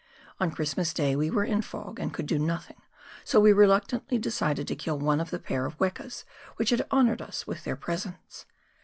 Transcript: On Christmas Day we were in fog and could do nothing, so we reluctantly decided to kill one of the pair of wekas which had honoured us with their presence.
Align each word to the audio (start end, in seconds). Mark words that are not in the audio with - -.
On 0.39 0.49
Christmas 0.49 0.95
Day 0.95 1.15
we 1.15 1.29
were 1.29 1.45
in 1.45 1.61
fog 1.61 1.99
and 1.99 2.11
could 2.11 2.25
do 2.25 2.39
nothing, 2.39 2.81
so 3.23 3.39
we 3.39 3.53
reluctantly 3.53 4.17
decided 4.17 4.67
to 4.69 4.75
kill 4.75 4.97
one 4.97 5.21
of 5.21 5.29
the 5.29 5.37
pair 5.37 5.67
of 5.67 5.77
wekas 5.79 6.23
which 6.55 6.71
had 6.71 6.87
honoured 6.91 7.21
us 7.21 7.45
with 7.45 7.65
their 7.65 7.75
presence. 7.75 8.47